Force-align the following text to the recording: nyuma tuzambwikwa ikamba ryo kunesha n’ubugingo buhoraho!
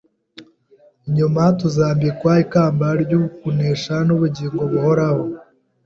nyuma 1.15 1.41
tuzambwikwa 1.59 2.31
ikamba 2.43 2.87
ryo 3.03 3.19
kunesha 3.39 3.95
n’ubugingo 4.07 4.61
buhoraho! 4.71 5.23